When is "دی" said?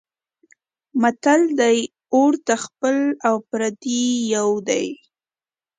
1.59-1.77, 4.67-4.85